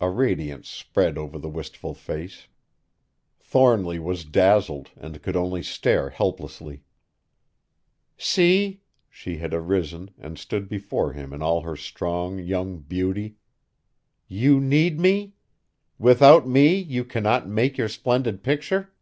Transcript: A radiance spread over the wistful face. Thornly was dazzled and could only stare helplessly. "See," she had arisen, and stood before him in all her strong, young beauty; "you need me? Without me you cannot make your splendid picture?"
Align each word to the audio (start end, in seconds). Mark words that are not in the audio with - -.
A 0.00 0.08
radiance 0.08 0.70
spread 0.70 1.18
over 1.18 1.38
the 1.38 1.50
wistful 1.50 1.92
face. 1.92 2.46
Thornly 3.38 3.98
was 3.98 4.24
dazzled 4.24 4.88
and 4.96 5.20
could 5.22 5.36
only 5.36 5.62
stare 5.62 6.08
helplessly. 6.08 6.82
"See," 8.16 8.80
she 9.10 9.36
had 9.36 9.52
arisen, 9.52 10.12
and 10.16 10.38
stood 10.38 10.66
before 10.66 11.12
him 11.12 11.34
in 11.34 11.42
all 11.42 11.60
her 11.60 11.76
strong, 11.76 12.38
young 12.38 12.78
beauty; 12.78 13.36
"you 14.28 14.60
need 14.62 14.98
me? 14.98 15.34
Without 15.98 16.48
me 16.48 16.76
you 16.78 17.04
cannot 17.04 17.46
make 17.46 17.76
your 17.76 17.88
splendid 17.90 18.42
picture?" 18.42 18.94